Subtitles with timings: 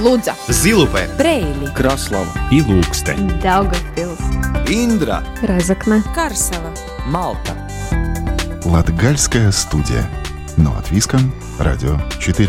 [0.00, 3.38] Лудза, Зилупе, Брейли, Краслава и Лукстен.
[3.42, 4.18] Даугавпилс,
[4.66, 6.72] Индра, Разокна, Карсела.
[7.04, 7.52] Малта.
[8.64, 10.08] Латгальская студия.
[10.56, 11.34] Но от Виском.
[11.58, 12.48] Радио 4.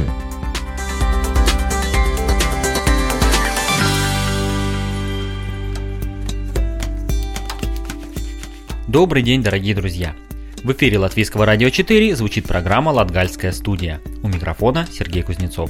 [8.88, 10.16] Добрый день, дорогие друзья!
[10.64, 14.00] В эфире Латвийского радио 4 звучит программа «Латгальская студия».
[14.24, 15.70] У микрофона Сергей Кузнецов.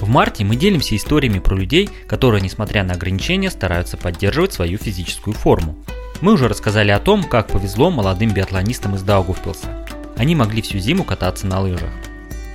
[0.00, 5.34] В марте мы делимся историями про людей, которые, несмотря на ограничения, стараются поддерживать свою физическую
[5.34, 5.76] форму.
[6.20, 9.86] Мы уже рассказали о том, как повезло молодым биатлонистам из Даугавпилса.
[10.16, 11.90] Они могли всю зиму кататься на лыжах.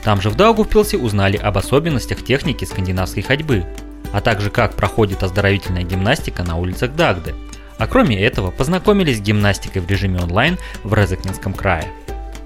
[0.03, 3.65] Там же в Даугавпилсе узнали об особенностях техники скандинавской ходьбы,
[4.11, 7.33] а также как проходит оздоровительная гимнастика на улицах Дагды–
[7.77, 11.87] а кроме этого, познакомились с гимнастикой в режиме онлайн в Резакнинском крае.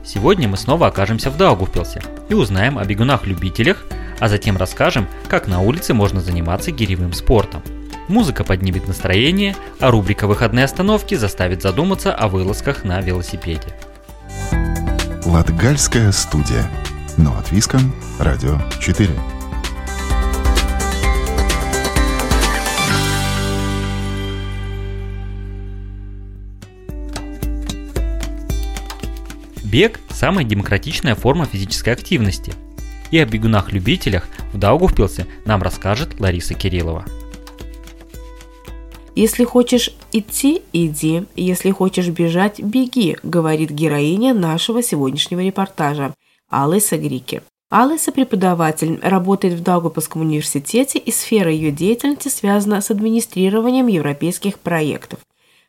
[0.04, 3.86] Сегодня мы снова окажемся в Даугавпилсе и узнаем о бегунах-любителях,
[4.20, 7.62] а затем расскажем, как на улице можно заниматься гиревым спортом.
[8.08, 13.76] Музыка поднимет настроение, а рубрика «Выходные остановки» заставит задуматься о вылазках на велосипеде.
[15.26, 16.70] Латгальская студия.
[17.18, 17.94] Но от Виском.
[18.20, 19.10] Радио 4.
[29.64, 32.54] Бег– самая демократичная форма физической активности.
[33.12, 37.06] И о бегунах-любителях в Даугавпилсе нам расскажет Лариса Кириллова.
[39.16, 46.14] Если хочешь идти– иди, если хочешь бежать– беги, говорит героиня нашего сегодняшнего репортажа
[46.50, 47.42] Алиса Грике.
[47.70, 55.20] Алиса– преподаватель, работает в Даугавпилском университете и сфера ее деятельности связана с администрированием европейских проектов.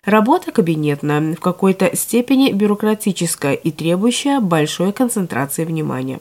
[0.04, 6.20] Работа кабинетная, в какой-то степени бюрократическая и требующая большой концентрации внимания.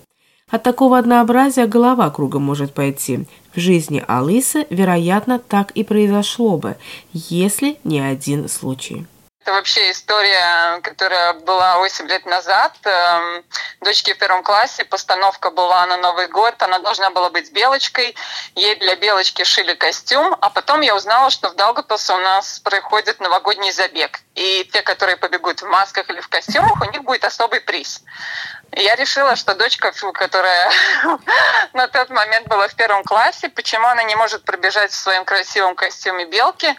[0.50, 3.25] От такого однообразия голова кругом может пойти.
[3.53, 6.78] В жизни Алисы, вероятно, так и произошло бы,
[7.14, 9.06] если не один случай.
[9.41, 12.73] Это вообще история, которая была 8 лет назад.
[12.83, 13.45] Эм,
[13.79, 16.61] дочке в первом классе постановка была на Новый год.
[16.61, 18.16] Она должна была быть белочкой.
[18.55, 20.35] Ей для белочки шили костюм.
[20.41, 24.19] А потом я узнала, что в Даугавпилсе у нас проходит новогодний забег.
[24.35, 28.01] И те, которые побегут в масках или в костюмах, у них будет особый приз.
[28.73, 30.69] Я решила, что дочка, которая
[31.73, 35.75] на тот момент была в первом классе, почему она не может пробежать в своем красивом
[35.75, 36.77] костюме белки,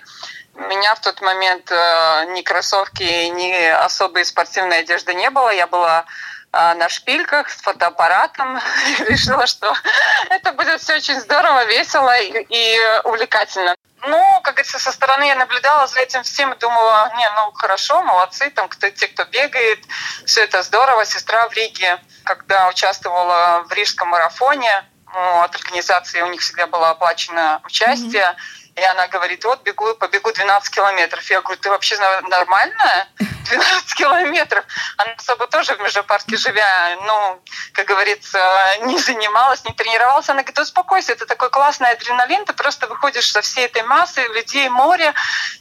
[0.69, 5.51] меня в тот момент э, ни кроссовки, ни особой спортивной одежды не было.
[5.51, 6.05] Я была
[6.53, 8.61] э, на шпильках с фотоаппаратом.
[9.01, 9.75] Решила, что
[10.31, 13.75] это будет все очень здорово, весело и, и увлекательно.
[14.03, 18.03] Ну, как говорится, со стороны я наблюдала за этим всем и думала, не, ну хорошо,
[18.03, 19.81] молодцы, там кто, те, кто бегает,
[20.25, 21.05] все это здорово.
[21.05, 26.91] Сестра в Риге, когда участвовала в рижском марафоне, ну, от организации у них всегда было
[26.91, 28.23] оплачено участие.
[28.23, 31.29] Mm-hmm и она говорит, вот бегу, побегу 12 километров.
[31.31, 31.99] Я говорю, ты вообще
[32.29, 33.09] нормальная?
[33.51, 34.65] 12 километров.
[34.97, 37.41] Она особо тоже в Межапарке живя, ну,
[37.73, 38.39] как говорится,
[38.83, 40.29] не занималась, не тренировалась.
[40.29, 44.69] Она говорит, успокойся, это такой классный адреналин, ты просто выходишь со всей этой массы людей,
[44.69, 45.15] море,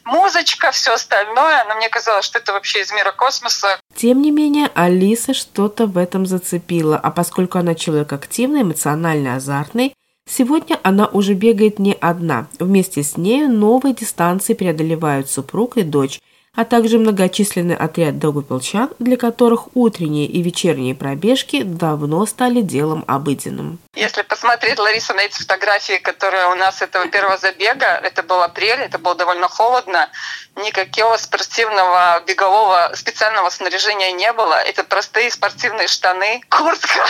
[0.03, 1.64] музычка, все остальное.
[1.66, 3.80] Но мне казалось, что это вообще из мира космоса.
[3.96, 9.96] Тем не менее, Алиса что-то в этом зацепила, а поскольку она человек активный, эмоционально азартный,
[10.29, 12.47] Сегодня она уже бегает не одна.
[12.59, 16.19] Вместе с нею новые дистанции преодолевают супруг и дочь,
[16.56, 23.79] а также многочисленный отряд долгопилчан, для которых утренние и вечерние пробежки давно стали делом обыденным.
[23.95, 28.79] Если посмотреть, Лариса, на эти фотографии, которые у нас этого первого забега, это был апрель,
[28.81, 30.09] это было довольно холодно,
[30.57, 34.56] никакого спортивного бегового специального снаряжения не было.
[34.56, 37.06] Это простые спортивные штаны, куртка,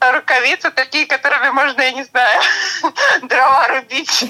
[0.00, 2.40] рукавицы такие, которыми можно, я не знаю,
[3.22, 4.24] дрова рубить.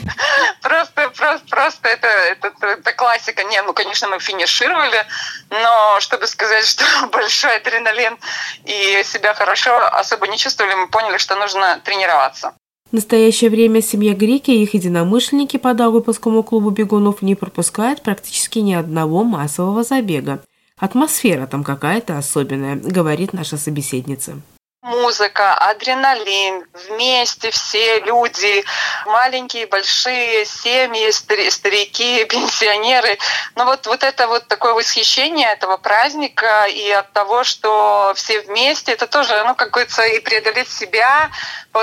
[0.63, 3.45] Просто, просто, просто это, это, это классика.
[3.45, 5.05] Не, ну, конечно, мы финишировали,
[5.51, 8.19] но чтобы сказать, что большой адреналин
[8.65, 12.55] и себя хорошо особо не чувствовали, мы поняли, что нужно тренироваться.
[12.91, 18.61] В настоящее время семья Грики и их единомышленники по Даугавпилскому клубу бегунов не пропускают практически
[18.61, 20.43] ни одного массового забега.
[20.79, 24.41] Атмосфера там какая-то особенная, говорит наша собеседница
[24.83, 28.65] музыка, адреналин, вместе все люди,
[29.07, 33.19] маленькие, большие, семьи, старики, пенсионеры.
[33.57, 38.93] Но вот, вот это вот такое восхищение этого праздника и от того, что все вместе,
[38.93, 41.31] это тоже, ну, как говорится, и преодолеть себя,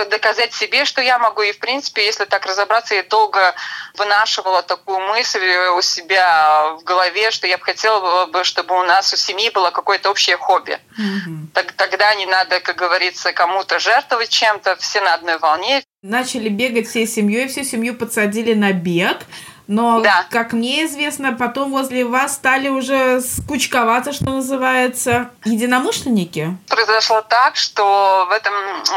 [0.04, 1.42] доказать себе, что я могу.
[1.42, 3.56] И, в принципе, если так разобраться, я долго
[3.98, 5.46] вынашивала такую мысль
[5.78, 9.72] у себя в голове, что я бы хотела бы, чтобы у нас у семьи было
[9.72, 10.80] какое-то общее хобби.
[11.00, 11.48] Mm-hmm.
[11.54, 15.84] Так, тогда не надо, как говорится, кому-то жертвовать чем-то, все на одной волне.
[16.02, 19.18] Начали бегать всей семьей, всю семью подсадили на бег.
[19.68, 20.26] Но, да.
[20.30, 26.56] как мне известно, потом возле вас стали уже скучковаться, что называется, единомышленники.
[26.68, 28.54] Произошло так, что в этом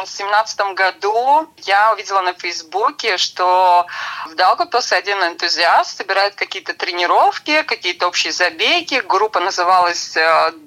[0.06, 3.86] семнадцатом году я увидела на Фейсбуке, что
[4.26, 9.02] в Даугавпилсе один энтузиаст собирает какие-то тренировки, какие-то общие забеги.
[9.06, 10.16] Группа называлась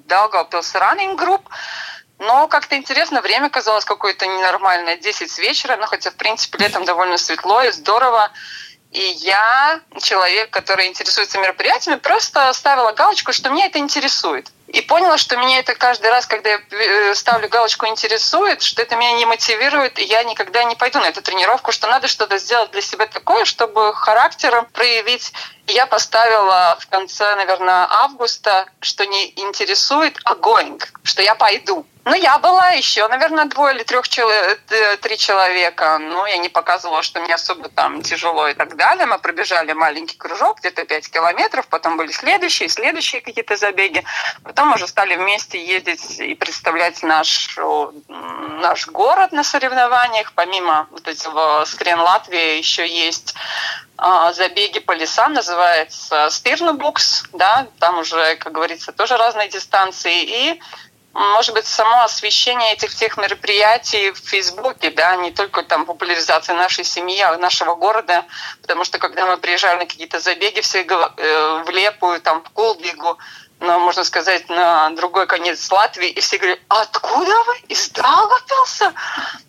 [0.06, 1.42] Даугавпилс Running Group.
[2.18, 6.84] Но как-то интересно, время казалось какое-то ненормальное, 10 с вечера, но хотя, в принципе, летом
[6.84, 8.30] довольно светло и здорово.
[8.92, 14.50] И я, человек, который интересуется мероприятиями, просто ставила галочку, что меня это интересует.
[14.68, 18.96] И поняла, что меня это каждый раз, когда я э, ставлю галочку «интересует», что это
[18.96, 22.70] меня не мотивирует, и я никогда не пойду на эту тренировку, что надо что-то сделать
[22.70, 25.32] для себя такое, чтобы характером проявить.
[25.66, 31.86] Я поставила в конце, наверное, августа, что не интересует, а going, что я пойду.
[32.04, 35.98] Ну, я была еще, наверное, двое или трех человек, э, три человека.
[35.98, 39.06] Ну, я не показывала, что мне особо там тяжело и так далее.
[39.06, 44.02] Мы пробежали маленький кружок, где-то 5 километров, потом были следующие, следующие какие-то забеги.
[44.42, 47.56] Потом уже стали вместе ездить и представлять наш,
[48.08, 50.32] наш город на соревнованиях.
[50.34, 53.36] Помимо вот этого Скрен Латвии еще есть
[54.32, 60.22] забеги по лесам, называется Стирнубукс, да, там уже, как говорится, тоже разные дистанции.
[60.22, 60.60] И
[61.14, 66.84] может быть, само освещение этих всех мероприятий в Фейсбуке, да, не только там популяризация нашей
[66.84, 68.24] семьи, а нашего города,
[68.62, 73.18] потому что когда мы приезжали на какие-то забеги, все э, в Лепую, там, в Кулбигу,
[73.60, 77.58] но, можно сказать, на другой конец Латвии, и все говорят, откуда вы?
[77.68, 78.94] Из Даугавпилса?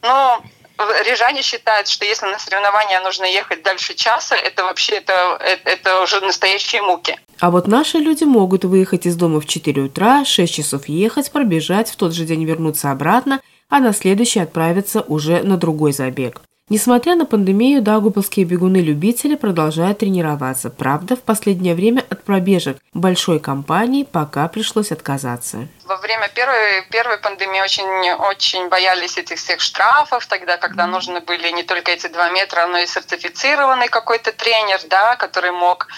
[0.01, 0.43] Но
[0.77, 6.19] рижане считают, что если на соревнования нужно ехать дальше часа, это вообще это, это, уже
[6.21, 7.19] настоящие муки.
[7.39, 11.89] А вот наши люди могут выехать из дома в 4 утра, 6 часов ехать, пробежать,
[11.89, 16.41] в тот же день вернуться обратно, а на следующий отправиться уже на другой забег.
[16.69, 20.69] Несмотря на пандемию, даугупилские бегуны-любители продолжают тренироваться.
[20.69, 25.67] Правда, в последнее время от пробежек большой компании пока пришлось отказаться.
[25.83, 31.51] Во время первой, первой пандемии очень, очень боялись этих всех штрафов, тогда, когда нужны были
[31.51, 35.89] не только эти два метра, но и сертифицированный какой-то тренер, да, который мог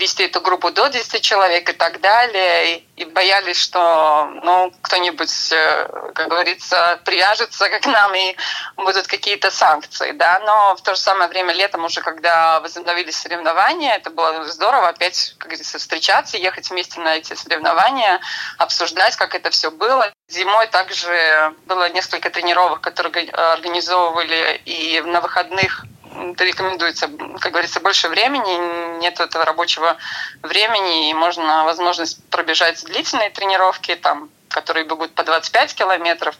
[0.00, 2.78] вести эту группу до 10 человек и так далее.
[2.78, 8.36] И, и боялись, что ну, кто-нибудь, э, как говорится, привяжется к нам и
[8.76, 10.10] будут какие-то санкции.
[10.12, 10.40] Да?
[10.40, 15.36] Но в то же самое время летом уже, когда возобновились соревнования, это было здорово опять,
[15.38, 18.20] как говорится, встречаться, ехать вместе на эти соревнования,
[18.58, 20.12] обсуждать, как это все было.
[20.28, 25.84] Зимой также было несколько тренировок, которые организовывали и на выходных
[26.38, 27.08] рекомендуется,
[27.40, 29.96] как говорится, больше времени, нет этого рабочего
[30.42, 36.36] времени, и можно возможность пробежать длительные тренировки, там, которые бегут по 25 километров.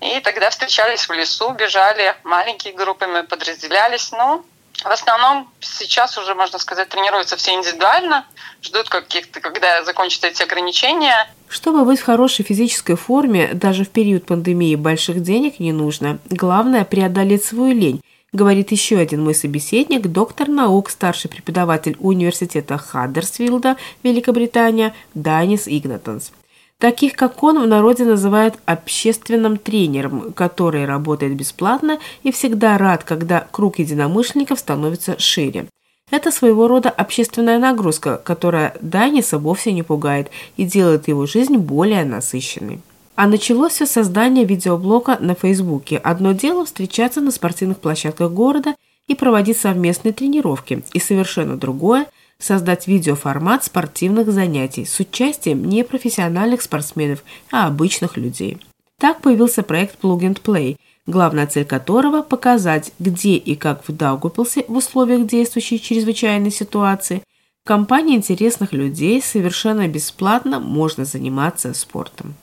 [0.00, 4.12] И тогда встречались в лесу, бежали маленькие группами, подразделялись.
[4.12, 4.44] Ну,
[4.84, 8.26] в основном сейчас уже, можно сказать, тренируются все индивидуально,
[8.62, 11.28] ждут каких-то, когда закончатся эти ограничения.
[11.48, 16.18] Чтобы быть в хорошей физической форме, даже в период пандемии больших денег не нужно.
[16.28, 18.02] Главное– преодолеть свою лень,
[18.36, 26.30] говорит еще один мой собеседник, доктор наук, старший преподаватель университета Хаддерсфилда, Великобритания, Данис Игнатонс.
[26.78, 33.48] Таких, как он, в народе называют общественным тренером, который работает бесплатно и всегда рад, когда
[33.50, 35.66] круг единомышленников становится шире.
[36.10, 42.04] Это своего рода общественная нагрузка, которая Даниса вовсе не пугает и делает его жизнь более
[42.04, 42.80] насыщенной.
[43.16, 45.96] А началось все создание видеоблога на Фейсбуке.
[45.96, 48.74] Одно дело встречаться на спортивных площадках города
[49.08, 52.06] и проводить совместные тренировки, и совершенно другое–
[52.38, 58.58] создать видеоформат спортивных занятий с участием не профессиональных спортсменов, а обычных людей.
[58.98, 64.66] Так появился проект Plug and Play, главная цель которого– показать, где и как в Даугупилсе
[64.68, 67.22] в условиях действующей чрезвычайной ситуации
[67.64, 72.34] в компании интересных людей совершенно бесплатно можно заниматься спортом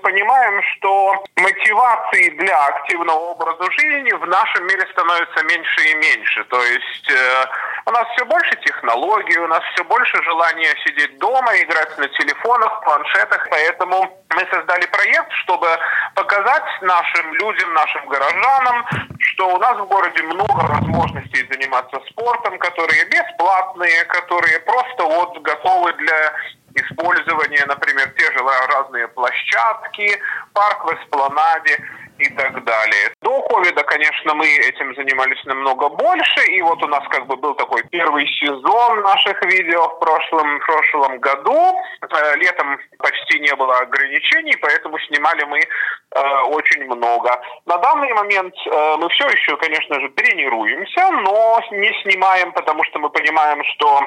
[0.00, 6.44] понимаем, что мотивации для активного образа жизни в нашем мире становится меньше и меньше.
[6.44, 7.46] То есть э,
[7.86, 12.82] у нас все больше технологий, у нас все больше желания сидеть дома, играть на телефонах,
[12.84, 13.46] планшетах.
[13.50, 15.68] Поэтому мы создали проект, чтобы
[16.14, 18.86] показать нашим людям, нашим горожанам,
[19.18, 25.92] что у нас в городе много возможностей заниматься спортом, которые бесплатные, которые просто вот готовы
[25.94, 26.32] для
[26.74, 30.20] использования, например, те же разные площадки,
[30.52, 31.78] парк в Эспланаде.
[32.20, 33.10] и так далее.
[33.22, 37.54] До ковида, конечно, мы этим занимались намного больше, и вот у нас как бы был
[37.54, 41.74] такой первый сезон наших видео в прошлом, в прошлом году.
[42.02, 47.40] Э, летом почти не было ограничений, поэтому снимали мы э, очень много.
[47.66, 52.98] На данный момент э, мы все еще, конечно же, тренируемся, но не снимаем, потому что
[52.98, 54.00] мы понимаем, что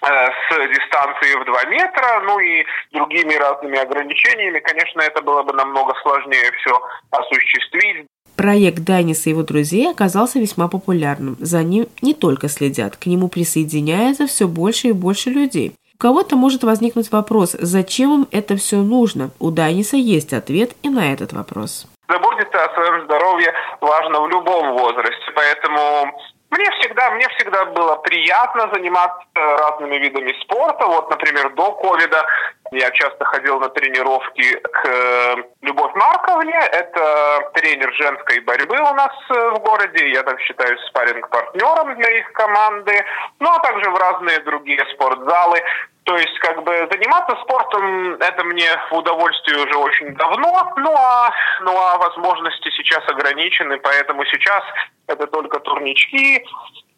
[0.00, 5.94] с дистанцией в 2 метра, ну и другими разными ограничениями, конечно, это было бы намного
[6.02, 8.06] сложнее все осуществить.
[8.36, 11.36] Проект Дайнис и его друзей оказался весьма популярным.
[11.40, 15.74] За ним не только следят, к нему присоединяется все больше и больше людей.
[15.94, 19.30] У кого-то может возникнуть вопрос, зачем им это все нужно?
[19.40, 21.88] У Дайниса есть ответ и на этот вопрос.
[22.08, 26.12] Заботиться о своем здоровье важно в любом возрасте, поэтому
[26.50, 30.86] мне всегда, мне всегда было приятно заниматься разными видами спорта.
[30.86, 32.24] Вот, например, до ковида
[32.70, 36.58] я часто ходил на тренировки к э, Любовь Марковне.
[36.58, 40.10] Это тренер женской борьбы у нас э, в городе.
[40.10, 43.04] Я там считаюсь спарринг-партнером для их команды.
[43.40, 45.62] Ну, а также в разные другие спортзалы.
[46.08, 51.30] То есть, как бы, заниматься спортом, это мне в удовольствие уже очень давно, ну а,
[51.60, 54.62] ну а возможности сейчас ограничены, поэтому сейчас
[55.06, 56.42] это только турнички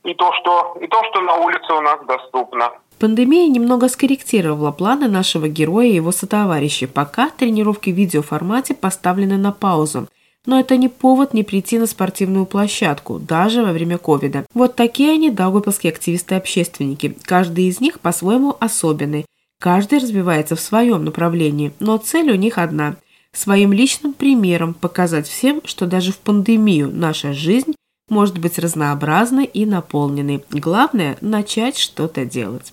[0.05, 2.71] и то, что, и то, что на улице у нас доступно.
[3.01, 9.51] Пандемия немного скорректировала планы нашего героя и его сотоварищей, пока тренировки в видеоформате поставлены на
[9.51, 10.07] паузу–
[10.47, 14.47] но это не повод не прийти на спортивную площадку, даже во время ковида.
[14.55, 17.17] Вот такие они, даугавпилские активисты-общественники.
[17.23, 19.27] Каждый из них по-своему особенный.
[19.61, 22.97] Каждый развивается в своем направлении, но цель у них одна–
[23.33, 27.75] своим личным примером показать всем, что даже в пандемию наша жизнь
[28.09, 30.45] может быть разнообразной и наполненной.
[30.51, 32.73] Главное– начать что-то делать.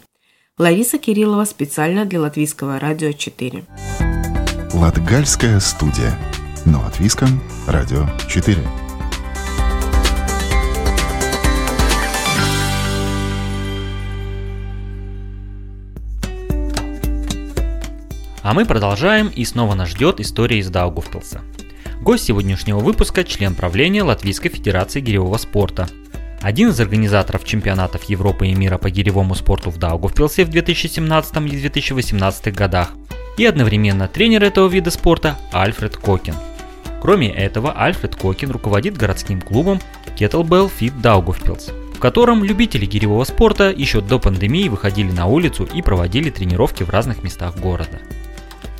[0.57, 3.65] Лариса Кириллова специально для Латвийского радио 4.
[4.73, 6.17] Латгальская студия.
[6.69, 8.57] Но от Виском, Радио 4.
[18.43, 21.39] А мы продолжаем, и снова нас ждет история из Даугавпилса.
[22.01, 25.87] Гость сегодняшнего выпуска– член правления Латвийской Федерации гиревого спорта.
[26.41, 31.57] Один из организаторов чемпионатов Европы и мира по гиревому спорту в Даугавпилсе в 2017 и
[31.61, 32.91] 2018 годах.
[33.37, 36.35] И одновременно тренер этого вида спорта Альфред Кокин–
[37.01, 39.79] Кроме этого, Альфред Кокин руководит городским клубом
[40.17, 45.81] Kettlebell Fit Daugavpils, в котором любители гиревого спорта еще до пандемии выходили на улицу и
[45.81, 47.99] проводили тренировки в разных местах города.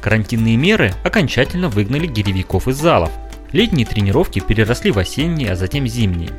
[0.01, 3.11] Карантинные меры окончательно выгнали гиревиков из залов.
[3.51, 6.31] Летние тренировки переросли в осенние, а затем зимние.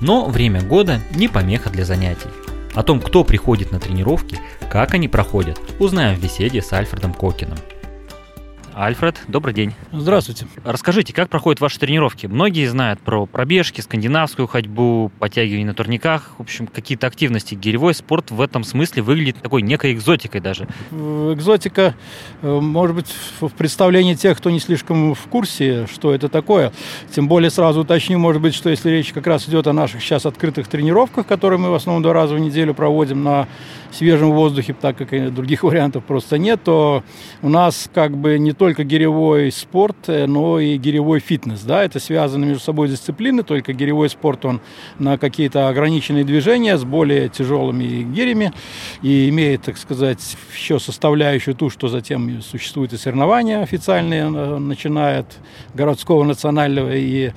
[0.00, 2.28] Но время года не помеха для занятий.
[2.74, 4.38] О том, кто приходит на тренировки,
[4.70, 7.58] как они проходят, узнаем в беседе с Альфредом Кокином–
[8.78, 9.72] Альфред, добрый день.
[9.90, 10.46] Здравствуйте.
[10.62, 12.26] Расскажите, как проходят ваши тренировки?
[12.26, 16.32] Многие знают про пробежки, скандинавскую ходьбу, подтягивание на турниках.
[16.36, 17.54] В общем, какие-то активности.
[17.54, 20.68] Гиревой спорт в этом смысле выглядит такой некой экзотикой даже.
[20.90, 21.94] Экзотика,
[22.42, 23.06] э, может быть,
[23.40, 26.70] в представлении тех, кто не слишком в курсе, что это такое.
[27.14, 30.26] Тем более сразу уточню, может быть, что если речь как раз идет о наших сейчас
[30.26, 33.48] открытых тренировках, которые мы в основном два раза в неделю проводим на
[33.90, 37.02] свежем воздухе, так как других вариантов просто нет, то
[37.40, 41.62] у нас как бы не только гиревой спорт, э, но и гиревой фитнес.
[41.62, 41.84] Да?
[41.84, 44.60] Это связаны между собой дисциплины, только гиревой спорт, он
[44.98, 48.52] на какие-то ограниченные движения с более тяжелыми гирями
[49.02, 55.20] и имеет, так сказать, еще составляющую ту, что затем существуют и соревнования официальные, э, начиная
[55.20, 55.38] от
[55.74, 57.32] городского, национального и,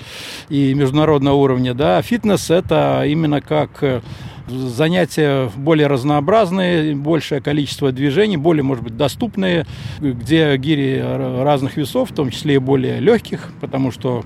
[0.50, 1.74] и международного уровня.
[1.74, 2.02] Да?
[2.02, 4.02] Фитнес– это именно как э,
[4.50, 9.66] занятия более разнообразные, большее количество движений, более, может быть, доступные,
[10.00, 11.04] где гири
[11.44, 14.24] разных весов, в том числе и более легких, потому что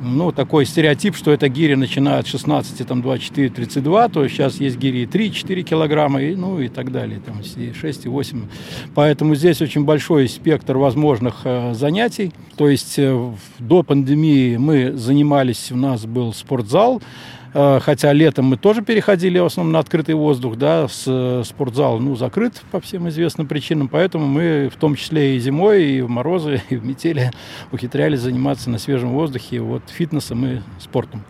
[0.00, 4.76] ну, такой стереотип, что это гири начинают с 16, там, 24, 32, то сейчас есть
[4.76, 8.42] гири и 3-4 килограмма, и, ну, и так далее, там, и 6, и 8.
[8.94, 12.32] Поэтому здесь очень большой спектр возможных э, занятий.
[12.56, 17.02] То есть э, до пандемии мы занимались, у нас был спортзал,
[17.80, 22.14] хотя летом мы тоже переходили в основном на открытый воздух, да, с, э, спортзал, ну,
[22.14, 26.60] закрыт по всем известным причинам, поэтому мы в том числе и зимой, и в морозы,
[26.68, 27.30] и в метели
[27.72, 31.24] ухитрялись заниматься на свежем воздухе, вот фитнесом и спортом.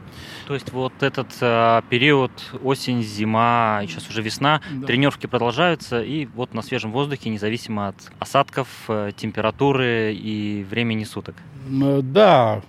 [0.47, 2.31] То есть вот этот э, период
[2.63, 4.87] осень, зима, сейчас уже весна, да.
[4.87, 11.35] тренировки продолжаются, и вот на свежем воздухе, независимо от осадков, э, температуры и времени суток.
[11.69, 12.63] Да,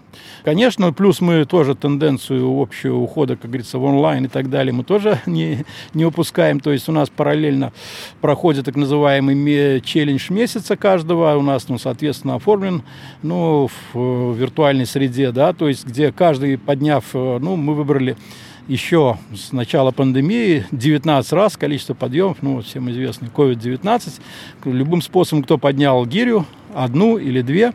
[0.43, 4.84] конечно, плюс мы тоже тенденцию общую ухода как говорится, в онлайн и так далее, мы
[4.84, 6.60] тоже не, не упускаем.
[6.60, 7.74] То есть у нас параллельно
[8.22, 11.36] проходит так называемый челлендж месяца каждого.
[11.36, 12.84] У нас, ну, соответственно, оформлен
[13.22, 18.15] ну, в виртуальной среде, да, то есть где каждый, подняв, э, ну, мы выбрали
[18.69, 24.21] еще с начала пандемии 19 раз количество подъемов, ну, всем известный COVID-19.
[24.63, 27.74] Любым способом, кто поднял гирю, одну или две,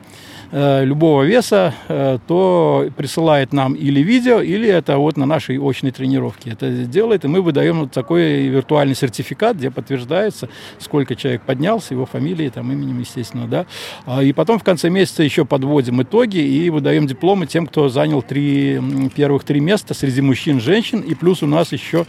[0.53, 6.51] любого веса, э, то присылает нам или видео, или это вот на нашей очной тренировке.
[6.51, 12.05] Это делает, и мы выдаем вот такой виртуальный сертификат, где подтверждается, сколько человек поднялся, его
[12.05, 13.65] фамилией, там, именем, естественно, да.
[14.05, 18.21] А, и потом в конце месяца еще подводим итоги и выдаем дипломы тем, кто занял
[18.21, 18.79] три,
[19.17, 21.01] первых три места среди мужчин женщин.
[21.01, 22.05] И плюс у нас еще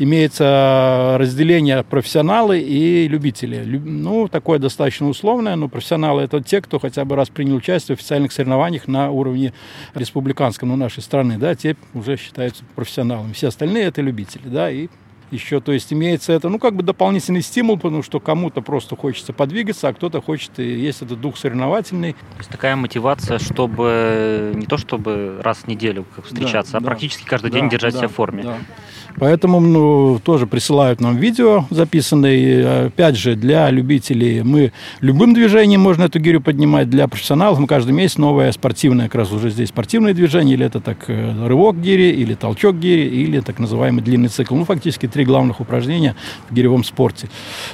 [0.00, 3.62] имеется разделение профессионалы и любители.
[3.64, 7.96] Ну, такое достаточно условное, но профессионалы это те, кто хотя бы раз принял участие участие
[7.96, 9.52] в официальных соревнованиях на уровне
[9.94, 13.32] республиканском, ну, нашей страны, да, те уже считаются профессионалами.
[13.32, 14.88] Все остальные это любители, да, и
[15.30, 19.32] еще, то есть имеется это, ну, как бы дополнительный стимул, потому что кому-то просто хочется
[19.32, 22.12] подвигаться, а кто-то хочет, и есть этот дух соревновательный.
[22.12, 26.86] То есть такая мотивация, чтобы не то чтобы раз в неделю встречаться, да, а да,
[26.86, 28.42] практически каждый да, день держать да, себя в форме.
[28.42, 28.56] Да.
[29.16, 32.86] Поэтому ну, тоже присылают нам видео записанные.
[32.86, 36.90] Опять же, для любителей мы любым движением можно эту гирю поднимать.
[36.90, 40.80] Для профессионалов мы каждый месяц новое спортивное, как раз уже здесь спортивное движение, или это
[40.80, 44.56] так э, рывок гири, или толчок гири, или так называемый длинный цикл.
[44.56, 46.16] Ну, фактически три главных упражнения
[46.50, 47.28] в гиревом спорте.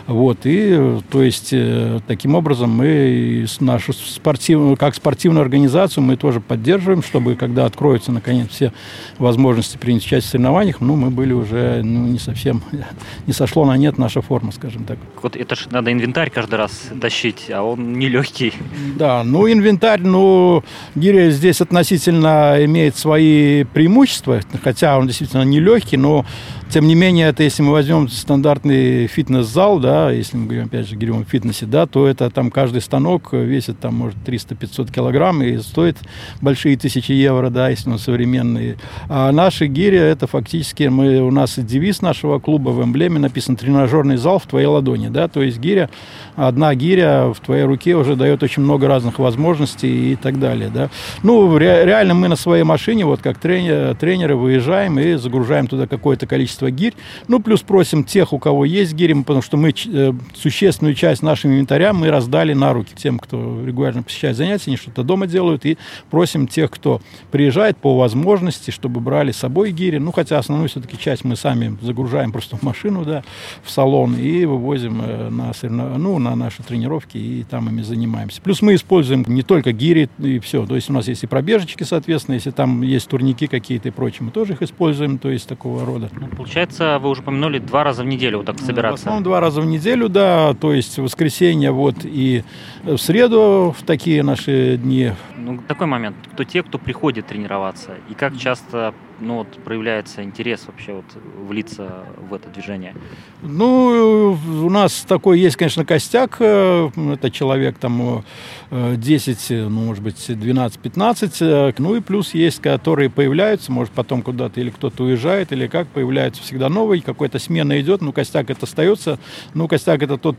[0.07, 6.41] Вот, и то есть э, таким образом мы нашу спортивную, как спортивную организацию мы тоже
[6.41, 8.75] поддерживаем, чтобы когда откроются наконец все
[9.17, 12.63] возможности принять участие в соревнованиях, ну, мы были уже ну, не совсем,
[13.27, 14.99] не сошло на нет наша форма, скажем так.
[15.23, 18.53] Вот это же надо инвентарь каждый раз тащить, а он не легкий.
[18.97, 20.63] Да, ну инвентарь, ну
[20.95, 26.27] гиря здесь относительно имеет свои преимущества, хотя он действительно не легкий, но
[26.71, 30.97] тем не менее, это если мы возьмем стандартный фитнес-зал, да, если мы говорим, опять же,
[30.97, 35.57] говорим о фитнесе, да, то это там каждый станок весит там, может, 300-500 килограмм и
[35.59, 35.97] стоит
[36.41, 38.77] большие тысячи евро, да, если он современный.
[39.09, 44.17] А наши гири, это фактически, мы, у нас девиз нашего клуба в эмблеме написан «Тренажерный
[44.17, 45.89] зал в твоей ладони», да, то есть гиря,
[46.35, 50.91] одна гиря в твоей руке уже дает очень много разных возможностей и так далее, да.
[51.23, 55.87] Ну, ре, реально мы на своей машине, вот как тренер, тренеры, выезжаем и загружаем туда
[55.87, 56.95] какое-то количество гирь.
[57.29, 61.53] Ну, плюс просим тех, у кого есть гири, потому что мы э, существенную часть нашего
[61.53, 65.79] инвентаря мы раздали на руки тем, кто регулярно посещает занятия, они что-то дома делают, и
[66.11, 69.99] просим тех, кто приезжает по возможности, чтобы брали с собой гири.
[69.99, 73.25] Ну, хотя основную все-таки часть мы сами загружаем просто в машину, да,
[73.63, 75.53] в салон, и вывозим э, на,
[75.99, 78.41] ну, на наши тренировки, и там ими занимаемся.
[78.43, 80.67] Плюс мы используем не только гири и все.
[80.67, 84.21] То есть у нас есть и пробежечки, соответственно, если там есть турники какие-то и прочее,
[84.23, 86.09] мы тоже их используем, то есть такого рода.
[86.13, 88.97] Ну, Получается, вы уже упомянули два раза в неделю вот так ну, собираться.
[88.97, 92.45] В основном два раза в неделю, да, то есть воскресенье вот и
[92.83, 95.13] в среду в такие наши дни.
[95.37, 100.67] Ну, такой момент, кто те, кто приходит тренироваться, и как часто ну, вот, проявляется интерес
[100.67, 101.05] вообще вот,
[101.47, 102.95] влиться в это движение?
[103.43, 106.37] Ну, у нас такой есть, конечно, костяк.
[106.41, 108.25] Э, это человек там
[108.71, 111.37] 10, э, ну, может быть, 12-15.
[111.41, 115.89] Э, ну и плюс есть, которые появляются, может, потом куда-то или кто-то уезжает, или как,
[115.89, 119.19] появляются всегда новый, какой-то смена идет, ну, костяк это остается.
[119.55, 120.37] Ну, костяк это тот,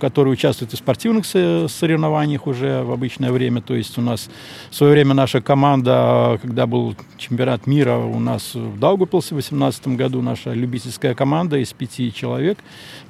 [0.00, 3.62] который участвует в спортивных соревнованиях уже в обычное время.
[3.62, 4.28] То есть у нас
[4.70, 9.88] в свое время наша команда, когда был чемпионат мира у нас в Даугупилсе в 2018
[9.88, 12.58] году наша любительская команда из пяти человек,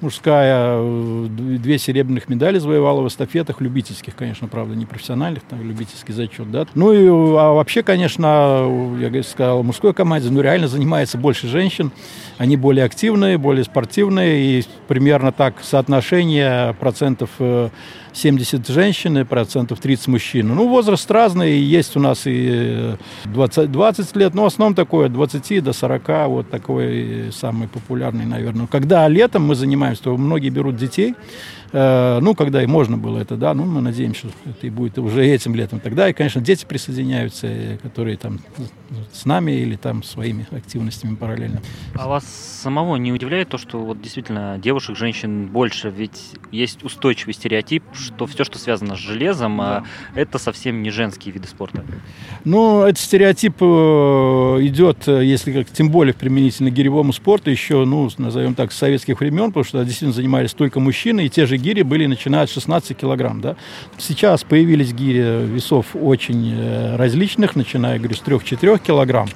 [0.03, 6.13] мужская, э, две серебряных медали завоевала в эстафетах, любительских, конечно, правда, не профессиональных, там любительский
[6.13, 6.67] зачет, да.
[6.75, 11.93] Ну и а вообще, конечно, я сказал, мужской команде, ну реально занимается больше женщин,
[12.39, 17.71] они более активные, более спортивные, и примерно так соотношение процентов э,
[18.13, 20.49] 70 женщин и процентов 30 мужчин.
[20.49, 25.13] Ну, возраст разный, есть у нас и 20, 20 лет, но в основном такое, от
[25.13, 28.67] 20 до 40, вот такой самый популярный, наверное.
[28.67, 33.37] Когда летом мы занимаемся, то многие берут детей, Э, ну, когда и можно было это,
[33.37, 35.81] да, ну, мы надеемся, что это и будет уже этим летом.
[35.81, 38.41] Тогда, и, конечно, дети присоединяются, которые там
[39.13, 41.61] с нами или там своими активностями параллельно.
[41.95, 45.91] А вас самого не удивляет то, что вот действительно девушек, женщин больше?
[45.91, 50.21] Ведь есть устойчивый стереотип, что все, что связано с железом, а да.
[50.21, 51.85] это совсем не женские виды спорта.
[52.45, 57.85] Ну, этот стереотип э, идет, э, если как, тем более применительно к гиревому спорту, еще,
[57.85, 61.57] ну, назовем так, с советских времен, потому что действительно занимались только мужчины, и те же
[61.61, 63.41] гири были начиная от 16 килограмм.
[63.41, 63.57] Да?
[63.99, 69.29] Сейчас появились гири весов очень э, различных, начиная, говорю, с 3-4 килограмм.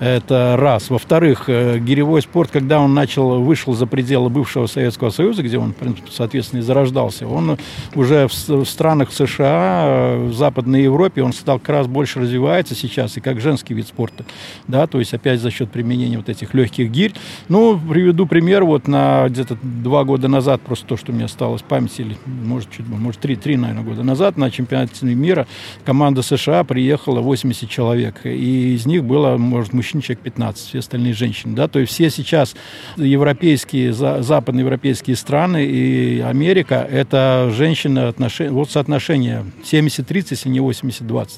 [0.00, 0.90] Это раз.
[0.90, 5.74] Во-вторых, э, гиревой спорт, когда он начал, вышел за пределы бывшего Советского Союза, где он,
[6.08, 7.58] соответственно, и зарождался, он
[7.96, 13.20] уже в, странах США, в Западной Европе, он стал как раз больше развивается сейчас, и
[13.20, 14.24] как женский вид спорта.
[14.68, 17.14] Да, то есть опять за счет применения вот этих легких гирь.
[17.48, 18.64] Ну, приведу пример.
[18.64, 22.70] Вот на где-то два года назад, просто то, что мне осталось в памяти, или может,
[22.70, 25.48] чуть, может три, три, наверное, года назад, на чемпионате мира
[25.84, 28.20] команда США приехала 80 человек.
[28.24, 31.54] И из них было, может, мужчин мужчин человек 15, все остальные женщины.
[31.54, 31.68] Да?
[31.68, 32.54] То есть все сейчас
[32.96, 41.28] европейские, западноевропейские страны и Америка– это женщины, отношения, вот соотношение 70-30, если не 80-20.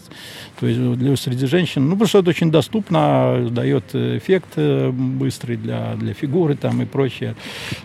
[0.58, 5.56] То есть для, среди женщин, ну, потому что это очень доступно, дает эффект э, быстрый
[5.56, 7.34] для, для фигуры там и прочее.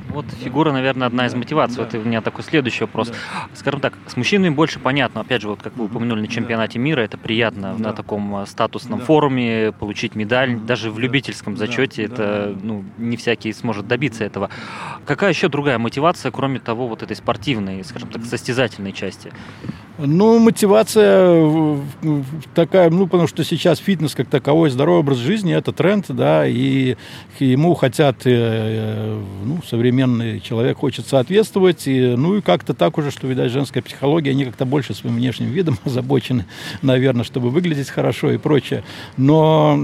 [0.10, 1.78] Вот фигура, наверное, одна из мотиваций.
[1.78, 1.84] Да.
[1.84, 3.10] Вот у меня такой следующий вопрос.
[3.10, 3.16] Да.
[3.54, 5.22] Скажем так, с мужчинами больше понятно.
[5.22, 7.90] Опять же, вот как вы упомянули на чемпионате мира, это приятно да.
[7.90, 9.06] на таком э, статусном да.
[9.06, 12.60] форуме получить медаль даже в любительском зачете да, это да.
[12.62, 14.50] Ну, не всякий сможет добиться этого.
[15.06, 19.32] Какая еще другая мотивация, кроме того, вот этой спортивной, скажем так, состязательной части?
[19.98, 21.80] Ну, мотивация
[22.54, 26.98] такая, ну, потому что сейчас фитнес как таковой, здоровый образ жизни– это тренд, да, и
[27.40, 33.26] ему хотят, э, ну, современный человек хочет соответствовать, и, ну, и как-то так уже, что,
[33.28, 36.46] видать, женская психология, они как-то больше своим внешним видом озабочены,
[36.82, 38.84] наверное, чтобы выглядеть хорошо и прочее.
[39.16, 39.78] Но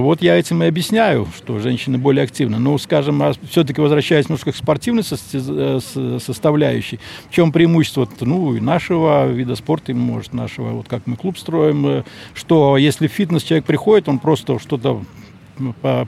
[0.00, 2.58] вот я этим и объясняю, что женщины более активны.
[2.58, 5.80] Ну, скажем, все-таки возвращаясь немножко к спортивной э,
[6.20, 11.38] составляющей, в чем преимущество, ну, и нашего вида спорта, может, нашего, вот как мы клуб
[11.38, 15.02] строим, э, что если в фитнес человек приходит, он просто что-то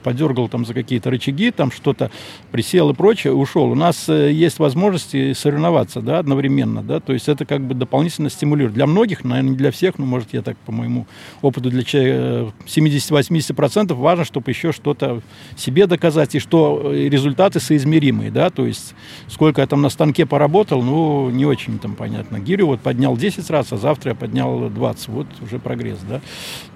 [0.03, 2.11] подергал там за какие-то рычаги, там что-то
[2.51, 3.71] присел и прочее, ушел.
[3.71, 8.29] У нас э, есть возможности соревноваться, да, одновременно, да, то есть это как бы дополнительно
[8.29, 8.73] стимулирует.
[8.73, 11.07] Для многих, наверное, не для всех, но, может, я так по моему
[11.41, 15.21] опыту, для 70-80% важно, чтобы еще что-то
[15.55, 18.93] себе доказать, и что э, результаты соизмеримые, да, то есть
[19.27, 22.39] сколько я там на станке поработал, ну, не очень там понятно.
[22.39, 26.21] Гирю вот поднял 10 раз, а завтра я поднял 20, вот уже прогресс, да.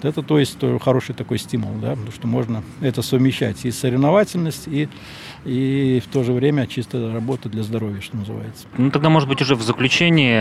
[0.02, 4.88] Это, то есть, хороший такой стимул, да, потому что можно это совмещать и соревновательность, и,
[5.46, 8.66] и в то же время чисто работа для здоровья, что называется.
[8.76, 10.40] Ну, тогда, может быть, уже в заключение,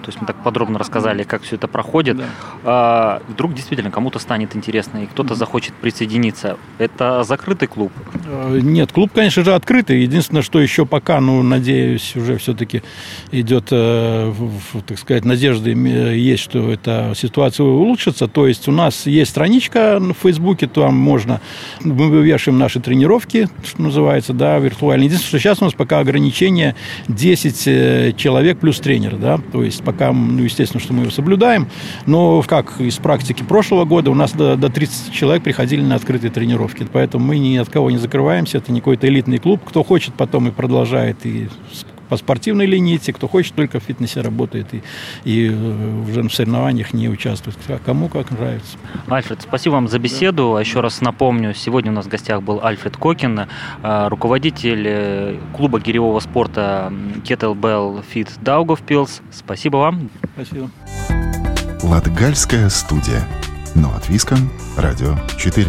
[0.00, 2.24] то есть мы так подробно рассказали, как все это проходит, да.
[2.64, 6.58] а, вдруг действительно кому-то станет интересно, и кто-то захочет присоединиться.
[6.78, 7.92] Это закрытый клуб?
[8.26, 10.02] Э, нет, клуб, конечно же, открытый.
[10.02, 12.82] Единственное, что еще пока, ну, надеюсь, уже все-таки
[13.30, 14.32] идет, э,
[14.86, 18.28] так сказать, надежды есть, что эта ситуация улучшится.
[18.28, 21.40] То есть у нас есть страничка на Фейсбуке, там можно
[21.80, 25.04] мы вывешиваем наши тренировки, что называется, да, виртуально.
[25.04, 26.74] Единственное, что сейчас у нас пока ограничение
[27.06, 31.68] 10 э, человек плюс тренер, да, то есть пока, ну, естественно, что мы его соблюдаем,
[32.06, 36.32] но как из практики прошлого года у нас до, до 30 человек приходили на открытые
[36.32, 40.14] тренировки, поэтому мы ни от кого не закрываемся, это не какой-то элитный клуб, кто хочет
[40.14, 41.48] потом и продолжает и
[42.12, 44.82] по спортивной линейке, кто хочет, только в фитнесе работает и,
[45.24, 47.56] и э, уже в соревнованиях не участвует.
[47.68, 48.76] А кому как нравится.
[49.08, 50.52] Альфред, спасибо вам за беседу.
[50.56, 50.60] Да.
[50.60, 53.40] Еще раз напомню, сегодня у нас в гостях был Альфред Кокин,
[53.82, 56.92] э, руководитель э, клуба гиревого спорта
[57.24, 59.22] Kettlebell Fit Daugavpils.
[59.32, 60.10] Спасибо вам.
[60.34, 60.70] Спасибо.
[61.82, 63.26] Латгальская студия.
[63.74, 64.50] Но от Виском.
[64.76, 65.66] Радио 4.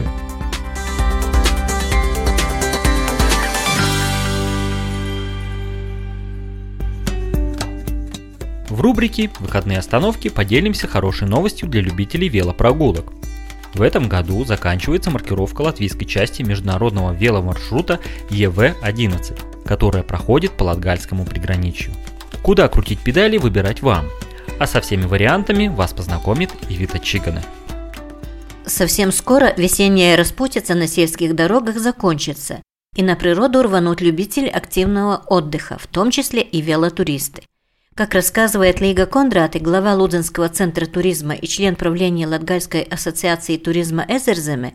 [8.73, 13.13] В рубрике «Выходные остановки» поделимся хорошей новостью для любителей велопрогулок.
[13.75, 17.99] В этом году заканчивается маркировка латвийской части международного веломаршрута
[18.31, 21.93] ЕВ-11, которая проходит по Латгальскому приграничью.
[22.41, 24.07] Куда крутить педали выбирать вам,
[24.57, 27.43] а со всеми вариантами вас познакомит Ивита Чигана.
[28.65, 32.63] Совсем скоро весенняя распутица на сельских дорогах закончится,
[32.95, 37.43] и на природу рванут любители активного отдыха, в том числе и велотуристы.
[37.95, 44.03] Как рассказывает Лига Кондрат и глава Лудзенского центра туризма и член правления Латгальской ассоциации туризма
[44.09, 44.73] Эзерземе,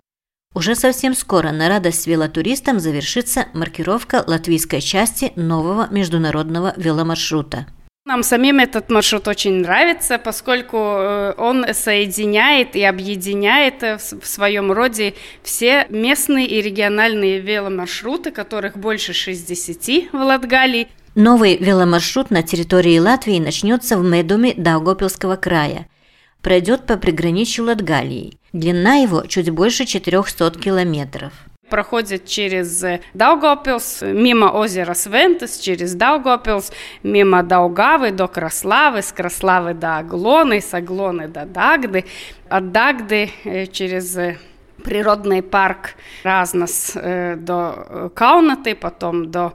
[0.55, 7.67] уже совсем скоро на радость велотуристам завершится маркировка латвийской части нового международного веломаршрута.
[8.07, 14.71] Нам самим этот маршрут очень нравится, поскольку э, он соединяет и объединяет э, в своем
[14.73, 20.89] роде все местные и региональные веломаршруты, которых больше 60 в Латгалии.
[21.21, 25.89] Новый веломаршрут на территории Латвии начнется в Медуме Даугопилского края.
[26.43, 28.39] Пройдет по приграничью Латгалии.
[28.53, 31.33] Длина его чуть больше 400 километров
[31.69, 39.99] проходит через Даугопилс, мимо озера Свентес, через Даугопилс, мимо Даугавы до Краславы, с Краславы до
[39.99, 42.07] Аглоны, с Аглоны до Дагды,
[42.49, 44.17] от Дагды э, через
[44.85, 49.53] природный парк Разнос э, до Каунаты, потом до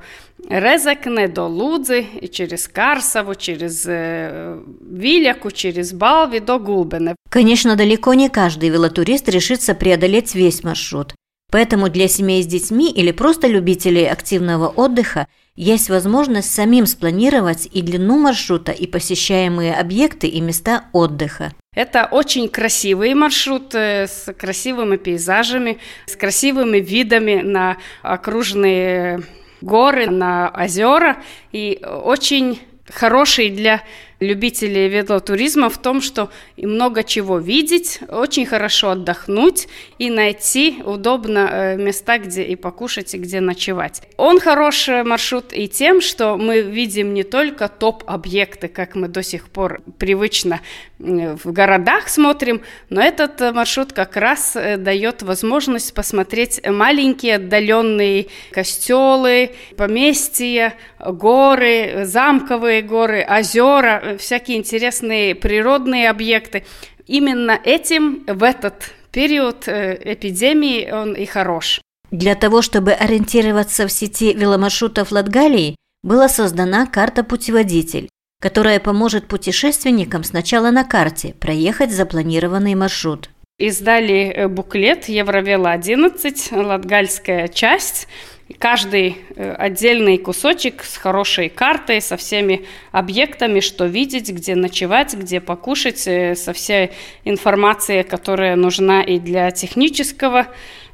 [0.49, 7.15] Резекне, до Лудзи, и через Карсову, через э, Виляку, через Балви до Гулбене.
[7.29, 11.15] Конечно, далеко не каждый велотурист решится преодолеть весь маршрут.
[11.51, 17.81] Поэтому для семей с детьми или просто любителей активного отдыха есть возможность самим спланировать и
[17.81, 21.53] длину маршрута, и посещаемые объекты и места отдыха.
[21.75, 29.23] Это очень красивый маршрут э, с красивыми пейзажами, с красивыми видами на окружные
[29.61, 31.17] горы, на озера.
[31.51, 33.81] И очень хороший для
[34.27, 41.77] любителей велотуризма в том, что много чего видеть, очень хорошо отдохнуть и найти удобно э,
[41.77, 44.01] места, где и покушать, и где ночевать.
[44.17, 49.49] Он хороший маршрут и тем, что мы видим не только топ-объекты, как мы до сих
[49.49, 50.61] пор привычно
[51.03, 59.51] в городах смотрим, но этот маршрут как раз э, дает возможность посмотреть маленькие отдаленные костелы,
[59.75, 66.63] поместья, горы, замковые горы, озера, всякие интересные природные объекты.
[67.05, 71.81] Именно этим в этот период э, эпидемии он и хорош.
[72.11, 78.09] Для того, чтобы ориентироваться в сети веломаршрутов Латгалии, была создана карта-путеводитель,
[78.41, 83.29] которая поможет путешественникам сначала на карте проехать запланированный маршрут.
[83.59, 88.07] Издали э, буклет Евровела-11, латгальская часть–
[88.59, 95.39] каждый э, отдельный кусочек с хорошей картой, со всеми объектами, что видеть, где ночевать, где
[95.39, 96.91] покушать, э, со всей
[97.23, 100.47] информацией, которая нужна и для технического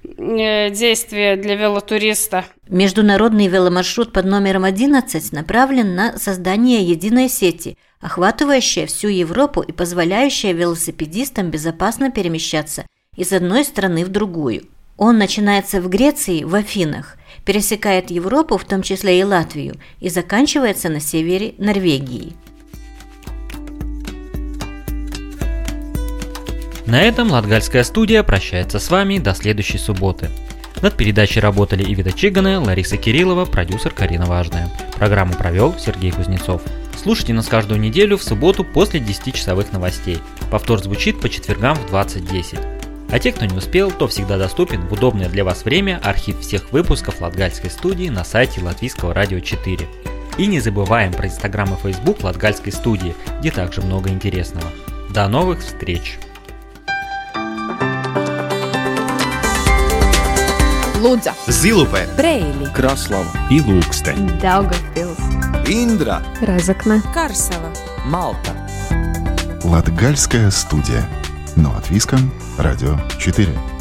[0.03, 2.45] э, действия для велотуриста.
[2.67, 10.53] Международный веломаршрут под номером 11 направлен на создание единой сети, охватывающая всю Европу и позволяющая
[10.53, 14.63] велосипедистам безопасно перемещаться из одной страны в другую.
[14.99, 20.89] Он начинается в Греции, в Афинах, пересекает Европу, в том числе и Латвию, и заканчивается
[20.89, 22.33] на севере Норвегии.
[26.85, 30.29] На этом Латгальская студия прощается с вами до следующей субботы.
[30.81, 34.69] Над передачей работали Ивита Чигана, Лариса Кириллова, продюсер Карина Важная.
[34.95, 36.61] Программу провел Сергей Кузнецов.
[37.01, 40.19] Слушайте нас каждую неделю в субботу после 10-часовых новостей.
[40.51, 42.78] Повтор звучит по четвергам в 20.10.
[43.11, 46.71] А те, кто не успел, то всегда доступен в удобное для вас время архив всех
[46.71, 49.87] выпусков Латгальской студии на сайте Латвийского радио 4.
[50.37, 54.67] И не забываем про инстаграм и фейсбук Латгальской студии, где также много интересного.
[55.09, 56.19] До новых встреч!
[60.99, 65.17] Лудза, Зилупе, Брейли, Краслава и Лукстен, Daugavpils,
[65.65, 67.71] Индра, Разокна, Карсела,
[68.05, 68.51] Малта.
[69.63, 71.07] Латгальская студия.
[71.61, 72.17] Но от Виска,
[72.57, 73.78] Радио 4.